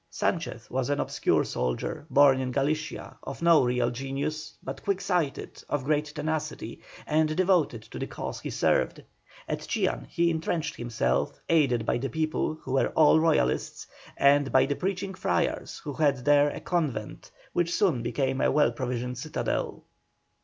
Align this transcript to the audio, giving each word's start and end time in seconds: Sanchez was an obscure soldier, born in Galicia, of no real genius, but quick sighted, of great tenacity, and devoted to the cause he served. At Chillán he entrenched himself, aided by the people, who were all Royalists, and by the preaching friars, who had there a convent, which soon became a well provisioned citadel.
Sanchez 0.09 0.67
was 0.71 0.89
an 0.89 0.99
obscure 0.99 1.43
soldier, 1.43 2.07
born 2.09 2.39
in 2.41 2.49
Galicia, 2.51 3.19
of 3.21 3.43
no 3.43 3.63
real 3.63 3.91
genius, 3.91 4.57
but 4.63 4.83
quick 4.83 4.99
sighted, 4.99 5.63
of 5.69 5.83
great 5.83 6.05
tenacity, 6.05 6.81
and 7.05 7.37
devoted 7.37 7.83
to 7.83 7.99
the 7.99 8.07
cause 8.07 8.39
he 8.39 8.49
served. 8.49 9.03
At 9.47 9.59
Chillán 9.59 10.07
he 10.07 10.31
entrenched 10.31 10.75
himself, 10.75 11.39
aided 11.49 11.85
by 11.85 11.99
the 11.99 12.09
people, 12.09 12.55
who 12.55 12.71
were 12.71 12.89
all 12.95 13.19
Royalists, 13.19 13.85
and 14.17 14.51
by 14.51 14.65
the 14.65 14.75
preaching 14.75 15.13
friars, 15.13 15.77
who 15.83 15.93
had 15.93 16.25
there 16.25 16.49
a 16.49 16.61
convent, 16.61 17.29
which 17.53 17.71
soon 17.71 18.01
became 18.01 18.41
a 18.41 18.51
well 18.51 18.71
provisioned 18.71 19.19
citadel. 19.19 19.83